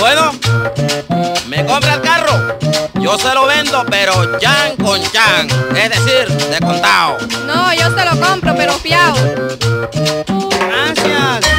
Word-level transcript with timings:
Bueno, 0.00 0.32
me 1.48 1.64
compra 1.66 1.94
el 1.94 2.00
carro, 2.00 2.58
yo 2.94 3.18
se 3.18 3.34
lo 3.34 3.46
vendo, 3.46 3.84
pero 3.90 4.38
chan 4.38 4.74
con 4.76 4.98
chan, 5.12 5.46
es 5.76 5.90
decir, 5.90 6.26
de 6.48 6.58
contado. 6.58 7.18
No, 7.46 7.72
yo 7.74 7.94
se 7.94 8.04
lo 8.06 8.18
compro, 8.18 8.54
pero 8.56 8.72
fiao. 8.78 9.14
Gracias. 10.68 11.50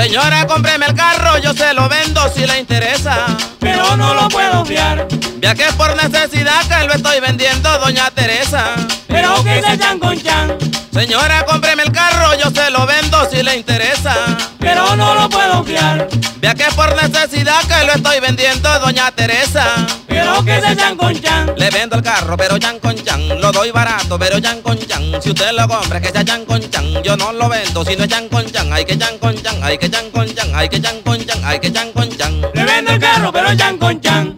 Señora, 0.00 0.46
cómpreme 0.46 0.86
el 0.86 0.94
carro, 0.94 1.36
yo 1.40 1.52
se 1.52 1.74
lo 1.74 1.86
vendo 1.86 2.26
si 2.34 2.46
le 2.46 2.58
interesa. 2.58 3.26
Pero 3.58 3.98
no 3.98 4.14
lo 4.14 4.30
puedo 4.30 4.64
fiar. 4.64 5.06
Vea 5.36 5.54
que 5.54 5.64
es 5.64 5.74
por 5.74 5.94
necesidad 5.94 6.64
que 6.66 6.86
lo 6.86 6.94
estoy 6.94 7.20
vendiendo, 7.20 7.68
doña 7.78 8.10
Teresa. 8.10 8.64
Pero 9.08 9.44
que 9.44 9.62
se 9.62 9.78
chan 9.78 9.98
con 9.98 10.18
chan. 10.18 10.56
Señora, 10.90 11.44
cómpreme 11.44 11.82
el 11.82 11.92
carro, 11.92 12.32
yo 12.42 12.50
se 12.50 12.70
lo 12.70 12.86
vendo 12.86 13.28
si 13.30 13.42
le 13.42 13.56
interesa. 13.56 14.14
Pero 14.58 14.96
no 14.96 15.14
lo 15.14 15.28
puedo 15.28 15.62
fiar. 15.64 16.08
Vea 16.36 16.54
que 16.54 16.62
es 16.62 16.72
por 16.72 16.96
necesidad 16.96 17.60
que 17.64 17.84
lo 17.84 17.92
estoy 17.92 18.20
vendiendo, 18.20 18.80
doña 18.80 19.10
Teresa. 19.12 19.66
Que 20.50 20.60
se 20.60 20.76
chan 20.76 20.96
con 20.96 21.14
chan. 21.20 21.54
Le 21.56 21.70
vendo 21.70 21.94
el 21.94 22.02
carro, 22.02 22.36
pero 22.36 22.58
chan 22.58 22.80
con 22.80 22.96
chan. 22.96 23.40
Lo 23.40 23.52
doy 23.52 23.70
barato, 23.70 24.18
pero 24.18 24.40
chan 24.40 24.60
con 24.62 24.76
chan. 24.76 25.22
Si 25.22 25.30
usted 25.30 25.52
lo 25.52 25.68
compra, 25.68 26.00
que 26.00 26.10
sea 26.10 26.24
chan 26.24 26.44
con 26.44 26.60
chan. 26.68 27.04
Yo 27.04 27.16
no 27.16 27.32
lo 27.32 27.48
vendo 27.48 27.84
si 27.84 27.94
no 27.94 28.02
es 28.02 28.10
chan 28.10 28.28
con 28.28 28.44
chan. 28.50 28.72
Hay 28.72 28.84
que 28.84 28.98
chan 28.98 29.16
con 29.18 29.40
chan, 29.40 29.62
hay 29.62 29.78
que 29.78 29.88
chan 29.88 30.10
con 30.10 30.34
chan, 30.34 30.52
hay 30.52 30.68
que 30.68 30.80
chan 30.80 31.02
con 31.02 31.24
chan, 31.24 31.44
hay 31.44 31.60
que 31.60 31.72
chan 31.72 31.92
con 31.92 32.16
chan. 32.16 32.40
Le 32.52 32.64
vendo 32.64 32.90
el 32.90 32.98
carro, 32.98 33.30
pero 33.30 33.54
chan 33.54 33.78
con 33.78 34.00
chan. 34.00 34.34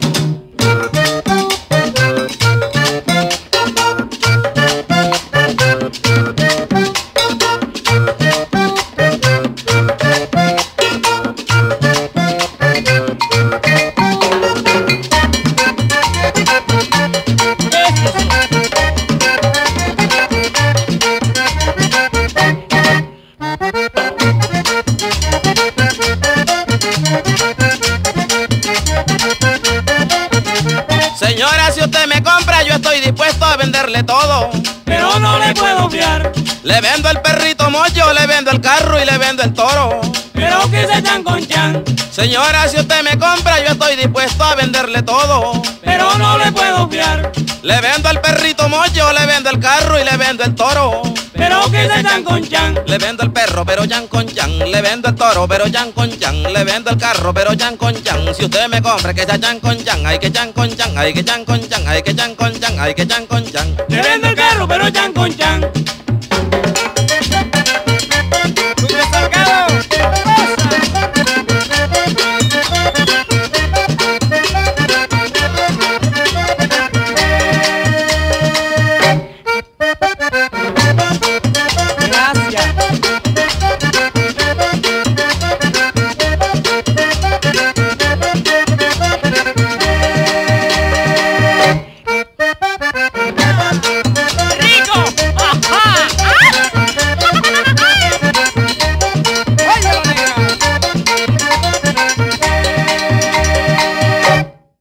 Señora, 31.23 31.71
si 31.71 31.79
usted 31.79 32.05
me 32.07 32.21
compra, 32.21 32.63
yo 32.63 32.73
estoy 32.73 32.99
dispuesto 32.99 33.45
a 33.45 33.55
venderle 33.55 34.03
todo. 34.03 34.49
Pero 34.83 35.17
no 35.19 35.39
le 35.39 35.53
puedo 35.53 35.89
fiar. 35.89 36.33
Le 36.63 36.81
vendo 36.81 37.09
el 37.09 37.21
perrito 37.21 37.69
mocho, 37.69 38.11
le 38.11 38.27
vendo 38.27 38.51
el 38.51 38.59
carro 38.59 39.01
y 39.01 39.05
le 39.05 39.17
vendo 39.17 39.41
el 39.41 39.53
toro. 39.53 40.01
Pero 40.33 40.69
que 40.69 40.85
se 40.85 41.01
chan 41.01 41.23
con 41.23 41.45
chan. 41.47 41.81
Señora, 42.11 42.67
si 42.67 42.77
usted 42.77 43.03
me 43.03 43.17
compra, 43.17 43.57
yo 43.59 43.71
estoy 43.71 43.95
dispuesto 43.95 44.43
a 44.43 44.55
venderle 44.55 45.01
todo. 45.01 45.61
Pero 45.81 46.17
no 46.17 46.37
le 46.37 46.51
puedo 46.51 46.89
fiar. 46.89 47.31
Le 47.61 47.79
vendo 47.79 48.09
el 48.09 48.19
perrito 48.19 48.67
mocho, 48.67 49.13
le 49.13 49.25
vendo 49.25 49.49
el 49.49 49.59
carro 49.59 49.97
y 49.97 50.03
le 50.03 50.17
vendo 50.17 50.43
el 50.43 50.53
toro. 50.53 51.03
Pero 51.33 51.71
que 51.71 51.89
se 51.89 52.03
chan 52.03 52.23
con 52.23 52.47
chan. 52.47 52.79
Le 52.85 52.97
vendo 52.97 53.23
el 53.23 53.31
perro, 53.31 53.65
pero 53.65 53.85
yan 53.85 54.07
con 54.07 54.27
chan. 54.27 54.59
Le 54.59 54.81
vendo 54.81 55.09
el 55.09 55.15
toro, 55.15 55.47
pero 55.47 55.67
yan 55.67 55.91
con 55.91 56.09
chan. 56.19 56.43
Le 56.43 56.63
vendo 56.63 56.91
el 56.91 56.97
carro, 56.97 57.33
pero 57.33 57.53
yan 57.53 57.77
con 57.77 57.93
chan. 58.03 58.33
Si 58.35 58.45
usted 58.45 58.67
me 58.67 58.81
compra, 58.81 59.13
que 59.13 59.23
sea 59.23 59.37
yan 59.37 59.59
con 59.59 59.83
chan. 59.83 60.05
Hay 60.05 60.19
que 60.19 60.31
yan 60.31 60.53
con 60.53 60.75
chan, 60.75 60.97
hay 60.97 61.13
que 61.13 61.23
yan 61.23 61.45
con 61.45 61.67
chan, 61.67 61.87
hay 61.87 62.01
que 62.03 62.13
yan 62.13 62.35
con 62.35 62.59
chan, 62.59 62.79
hay 62.79 62.93
que 62.93 63.05
yan 63.05 63.25
con 63.25 63.51
chan. 63.51 63.75
Le 63.89 64.01
vendo 64.01 64.27
el 64.27 64.35
carro, 64.35 64.67
pero 64.67 64.89
chan 64.89 65.13
con 65.13 65.35
chan. 65.35 65.71